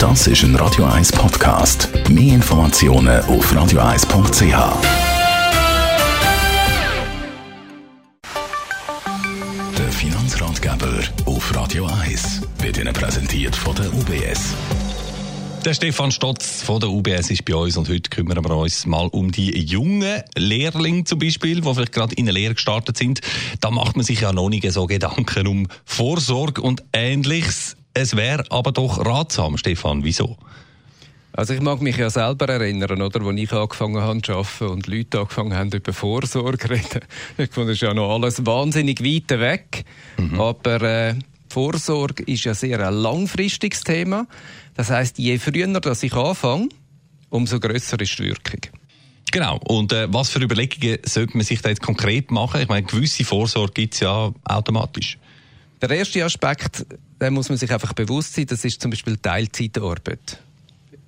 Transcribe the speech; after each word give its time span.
Das 0.00 0.26
ist 0.26 0.42
ein 0.44 0.56
Radio 0.56 0.86
1 0.86 1.12
Podcast. 1.12 1.90
Mehr 2.08 2.36
Informationen 2.36 3.20
auf 3.24 3.52
radio1.ch. 3.52 4.42
Der 9.76 9.92
Finanzratgeber 9.92 11.02
auf 11.26 11.54
Radio 11.54 11.84
1 11.84 12.40
wird 12.60 12.78
Ihnen 12.78 12.94
präsentiert 12.94 13.54
von 13.54 13.76
der 13.76 13.92
UBS. 13.92 14.54
Der 15.66 15.74
Stefan 15.74 16.10
Stotz 16.10 16.62
von 16.62 16.80
der 16.80 16.88
UBS 16.88 17.30
ist 17.30 17.44
bei 17.44 17.54
uns 17.54 17.76
und 17.76 17.86
heute 17.90 18.08
kümmern 18.08 18.42
wir 18.42 18.56
uns 18.56 18.86
mal 18.86 19.08
um 19.08 19.30
die 19.30 19.50
jungen 19.60 20.22
Lehrlinge 20.34 21.04
zum 21.04 21.18
Beispiel, 21.18 21.60
die 21.60 21.74
vielleicht 21.74 21.92
gerade 21.92 22.14
in 22.14 22.24
der 22.24 22.32
Lehre 22.32 22.54
gestartet 22.54 22.96
sind. 22.96 23.20
Da 23.60 23.70
macht 23.70 23.96
man 23.96 24.06
sich 24.06 24.22
ja 24.22 24.32
noch 24.32 24.48
nicht 24.48 24.72
so 24.72 24.86
Gedanken 24.86 25.46
um 25.46 25.68
Vorsorge 25.84 26.62
und 26.62 26.82
Ähnliches. 26.94 27.76
Es 27.94 28.16
wäre 28.16 28.44
aber 28.50 28.72
doch 28.72 29.04
ratsam, 29.04 29.56
Stefan. 29.56 30.04
Wieso? 30.04 30.36
Also 31.32 31.54
ich 31.54 31.60
mag 31.60 31.80
mich 31.80 31.96
ja 31.96 32.10
selber 32.10 32.48
erinnern, 32.48 33.00
oder, 33.02 33.20
als 33.22 33.38
ich 33.38 33.52
angefangen 33.52 34.02
habe 34.02 34.22
zu 34.22 34.32
arbeiten 34.32 34.66
und 34.66 34.86
Leute 34.88 35.20
angefangen 35.20 35.54
haben 35.54 35.70
über 35.70 35.92
Vorsorge 35.92 36.58
zu 36.58 36.68
reden. 36.70 37.00
Ich 37.38 37.50
fand, 37.50 37.68
das 37.68 37.76
ist 37.76 37.82
ja 37.82 37.94
noch 37.94 38.12
alles 38.12 38.44
wahnsinnig 38.44 39.00
weit 39.02 39.38
weg. 39.38 39.84
Mhm. 40.18 40.40
Aber 40.40 40.82
äh, 40.82 41.14
Vorsorge 41.48 42.24
ist 42.24 42.44
ja 42.44 42.54
sehr 42.54 42.86
ein 42.86 42.94
langfristiges 42.94 43.82
Thema. 43.82 44.26
Das 44.74 44.90
heißt, 44.90 45.18
je 45.18 45.38
früher 45.38 45.68
dass 45.80 46.02
ich 46.02 46.14
anfange, 46.14 46.68
umso 47.28 47.60
grösser 47.60 48.00
ist 48.00 48.18
die 48.18 48.24
Wirkung. 48.24 48.60
Genau. 49.30 49.58
Und 49.64 49.92
äh, 49.92 50.12
was 50.12 50.30
für 50.30 50.40
Überlegungen 50.40 50.98
sollte 51.04 51.36
man 51.36 51.46
sich 51.46 51.62
da 51.62 51.68
jetzt 51.68 51.82
konkret 51.82 52.30
machen? 52.30 52.60
Ich 52.60 52.68
meine, 52.68 52.86
gewisse 52.86 53.24
Vorsorge 53.24 53.72
gibt 53.72 53.94
es 53.94 54.00
ja 54.00 54.32
automatisch. 54.44 55.18
Der 55.80 55.90
erste 55.90 56.22
Aspekt, 56.24 56.84
da 57.18 57.30
muss 57.30 57.48
man 57.48 57.56
sich 57.56 57.72
einfach 57.72 57.94
bewusst 57.94 58.34
sein, 58.34 58.46
das 58.46 58.64
ist 58.64 58.82
zum 58.82 58.90
Beispiel 58.90 59.16
Teilzeitarbeit. 59.16 60.38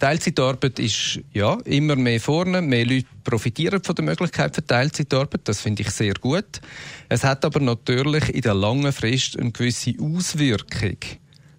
Teilzeitarbeit 0.00 0.78
ist 0.80 1.20
ja 1.32 1.56
immer 1.64 1.94
mehr 1.94 2.20
vorne, 2.20 2.60
mehr 2.60 2.84
Leute 2.84 3.06
profitieren 3.22 3.82
von 3.82 3.94
der 3.94 4.04
Möglichkeit 4.04 4.54
für 4.54 4.66
Teilzeitarbeit, 4.66 5.42
das 5.44 5.60
finde 5.60 5.82
ich 5.82 5.90
sehr 5.90 6.14
gut. 6.14 6.60
Es 7.08 7.22
hat 7.22 7.44
aber 7.44 7.60
natürlich 7.60 8.28
in 8.34 8.42
der 8.42 8.54
langen 8.54 8.92
Frist 8.92 9.38
eine 9.38 9.52
gewisse 9.52 9.94
Auswirkung 10.00 10.98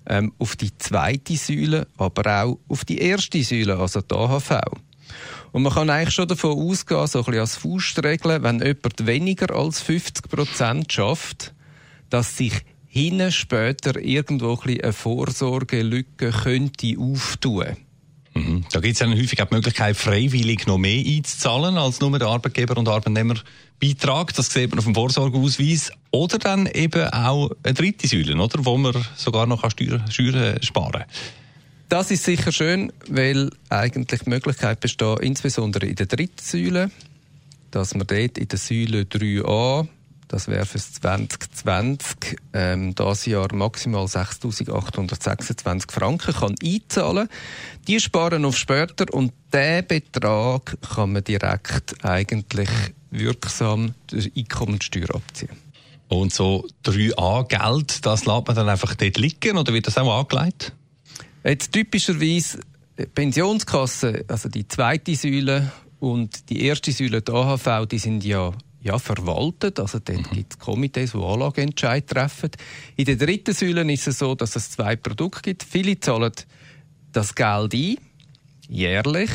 ähm, 0.06 0.34
auf 0.38 0.58
die 0.58 0.78
zweite 0.78 1.38
Säule, 1.38 1.88
aber 1.98 2.44
auch 2.44 2.59
auf 2.68 2.84
die 2.84 3.00
erste 3.00 3.42
Säule, 3.42 3.78
also 3.78 4.02
die 4.02 4.14
AHV. 4.14 4.52
Und 5.53 5.64
man 5.64 5.74
kann 5.74 5.90
eigentlich 5.90 6.14
schon 6.14 6.28
davon 6.28 6.59
ausgehen, 6.59 7.08
so 7.08 7.20
ein 7.20 7.26
bisschen 7.26 7.40
als 7.40 7.56
Faustregel, 7.56 8.44
wenn 8.44 8.59
jemand 8.59 9.08
weniger 9.08 9.56
als 9.56 9.81
50 9.81 10.30
Prozent 10.30 10.92
schafft, 10.92 11.53
dass 12.09 12.38
sich 12.38 12.64
hinten 12.98 13.31
später 13.31 14.00
irgendwo 14.00 14.59
ein 14.66 14.81
eine 14.81 14.94
Vorsorgelücke 14.94 16.31
könnte 16.31 16.95
auftun. 16.98 17.78
Mhm. 18.34 18.66
Da 18.72 18.80
gibt 18.80 18.94
es 18.94 19.00
ja 19.00 19.08
häufig 19.08 19.42
auch 19.42 19.48
die 19.48 19.56
Möglichkeit, 19.56 19.95
freiwillig 19.95 20.67
noch 20.67 20.78
mehr 20.78 21.03
einzuzahlen 21.06 21.78
als 21.78 22.00
nur 22.00 22.18
der 22.18 22.28
Arbeitgeber- 22.28 22.78
und 22.78 22.88
Arbeitnehmerbeitrag. 22.88 24.34
Das 24.34 24.52
sieht 24.52 24.70
man 24.70 24.80
auf 24.80 24.86
dem 24.86 24.95
Vorsorgeausweis. 24.95 25.92
Oder 26.12 26.38
dann 26.38 26.68
eben 26.68 27.08
auch 27.09 27.52
eine 27.64 27.73
dritte 27.73 28.08
Säule, 28.08 28.36
oder? 28.36 28.66
wo 28.66 28.78
man 28.78 28.94
sogar 29.16 29.45
noch 29.45 29.70
Steuern, 29.70 30.03
Steuern 30.09 30.62
sparen 30.62 30.92
kann. 30.92 31.06
Das 31.90 32.12
ist 32.12 32.25
sicher 32.25 32.52
schön, 32.52 32.92
weil 33.08 33.50
eigentlich 33.70 34.22
die 34.23 34.30
Möglichkeit 34.30 34.81
besteht, 34.81 35.20
insbesondere 35.22 35.86
in 35.86 35.95
der 35.95 36.08
dritten 36.08 36.44
Säule, 36.44 36.92
dass 37.72 37.95
man 37.95 38.08
dort 38.08 38.38
in 38.38 38.48
der 38.48 38.59
Säule 38.59 39.03
3a 39.03 39.88
das 40.28 40.47
wäre 40.47 40.66
für 40.66 40.80
2020 40.80 42.38
ähm, 42.53 42.95
das 42.95 43.25
Jahr 43.25 43.53
maximal 43.53 44.06
6.826 44.06 45.92
Franken 45.92 46.34
kann 46.34 46.56
einzahlen. 46.61 47.30
Die 47.88 48.00
sparen 48.00 48.44
auf 48.45 48.58
später 48.58 49.06
und 49.14 49.31
diesen 49.53 49.88
Betrag 49.88 50.78
kann 50.95 51.14
man 51.14 51.23
direkt 51.23 52.03
eigentlich 52.03 52.69
wirksam 53.09 53.94
durch 54.08 54.31
Einkommensteuer 54.36 55.16
abziehen. 55.16 55.56
Und 56.09 56.34
so 56.34 56.68
3a-Geld, 56.85 58.06
das 58.06 58.25
lässt 58.25 58.47
man 58.47 58.56
dann 58.56 58.69
einfach 58.69 58.96
dort 58.96 59.18
liegen 59.18 59.57
oder 59.57 59.73
wird 59.73 59.88
das 59.88 59.97
auch 59.97 60.19
angelegt? 60.19 60.73
Jetzt 61.44 61.72
typischerweise 61.72 62.59
Pensionskasse, 63.13 64.25
also 64.28 64.50
die 64.50 64.68
zweite 64.68 65.16
Säule 65.16 65.72
und 66.00 66.50
die 66.50 66.63
erste 66.63 66.91
Säule 66.91 67.22
der 67.22 67.35
AHV, 67.35 67.88
die 67.90 68.00
sind 68.00 68.23
ja 68.23 68.52
ja, 68.88 68.98
verwaltet. 69.00 69.80
Also 69.80 70.00
dort 70.00 70.31
mhm. 70.31 70.36
gibt 70.36 70.53
es 70.53 70.59
Komitees, 70.59 71.12
die 71.12 71.18
Anlageentscheid 71.18 72.08
treffen. 72.08 72.52
In 72.96 73.06
der 73.06 73.18
dritten 73.18 73.53
Säule 73.53 73.92
ist 73.92 74.08
es 74.08 74.20
so, 74.20 74.34
dass 74.34 74.56
es 74.56 74.72
zwei 74.72 74.96
Produkte 74.96 75.42
gibt. 75.42 75.64
Viele 75.64 76.00
zahlen 76.00 76.34
das 77.12 77.36
Geld 77.36 77.74
ein, 77.74 77.97
jährlich. 78.70 79.30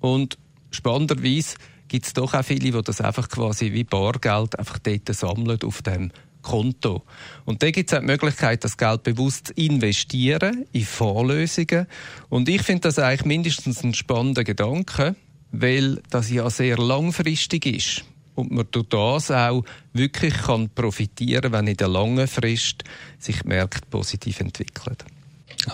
Und 0.00 0.38
spannenderweise 0.70 1.56
gibt 1.88 2.06
es 2.06 2.12
doch 2.12 2.34
auch 2.34 2.44
viele, 2.44 2.72
die 2.72 2.82
das 2.82 3.00
einfach 3.00 3.28
quasi 3.28 3.72
wie 3.72 3.84
Bargeld 3.84 4.58
einfach 4.58 4.78
dort 4.78 5.14
sammeln 5.14 5.58
auf 5.64 5.82
dem 5.82 6.10
Konto. 6.42 7.02
Und 7.44 7.62
da 7.62 7.70
gibt 7.70 7.92
es 7.92 7.96
auch 7.96 8.00
die 8.00 8.06
Möglichkeit, 8.06 8.64
das 8.64 8.76
Geld 8.76 9.02
bewusst 9.02 9.48
zu 9.48 9.52
investieren 9.54 10.64
in 10.72 10.84
Vorlösungen. 10.84 11.86
Und 12.28 12.48
ich 12.48 12.62
finde 12.62 12.82
das 12.82 12.98
eigentlich 12.98 13.26
mindestens 13.26 13.84
ein 13.84 13.94
spannender 13.94 14.42
Gedanke, 14.42 15.14
weil 15.52 16.00
das 16.10 16.30
ja 16.30 16.48
sehr 16.48 16.78
langfristig 16.78 17.66
ist 17.66 18.04
und 18.40 18.50
man 18.50 18.66
durch 18.70 18.88
das 18.88 19.30
auch 19.30 19.64
wirklich 19.92 20.34
kann 20.34 20.68
profitieren, 20.70 21.52
wenn 21.52 21.66
in 21.66 21.76
der 21.76 21.88
langen 21.88 22.26
Frist 22.26 22.84
sich 23.18 23.44
Märkte 23.44 23.86
positiv 23.90 24.40
entwickeln. 24.40 24.96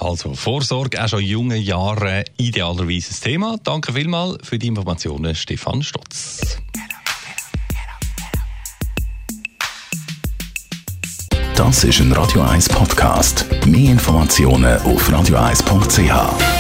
Also 0.00 0.34
Vorsorge 0.34 1.03
auch 1.03 1.09
schon 1.09 1.21
in 1.21 1.26
jungen 1.26 1.62
Jahren 1.62 2.25
idealerweise 2.37 3.15
ein 3.15 3.21
Thema. 3.21 3.56
Danke 3.62 3.93
vielmals 3.93 4.47
für 4.47 4.59
die 4.59 4.66
Informationen, 4.66 5.34
Stefan 5.34 5.82
Stotz. 5.82 6.59
Das 11.55 11.84
ist 11.84 12.00
ein 12.00 12.12
Radio 12.12 12.43
1 12.43 12.69
Podcast. 12.69 13.47
Mehr 13.65 13.93
Informationen 13.93 14.78
auf 14.82 15.09
radio1.ch. 15.09 16.56